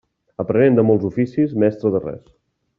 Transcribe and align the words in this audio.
Aprenent 0.43 0.79
de 0.79 0.85
molts 0.87 1.05
oficis, 1.11 1.55
mestre 1.65 1.95
de 1.99 2.05
res. 2.09 2.27